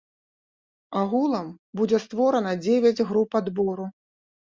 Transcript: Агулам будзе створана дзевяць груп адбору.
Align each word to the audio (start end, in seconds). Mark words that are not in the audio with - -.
Агулам 1.01 1.47
будзе 1.81 1.99
створана 2.05 2.51
дзевяць 2.63 3.05
груп 3.11 3.37
адбору. 3.41 3.85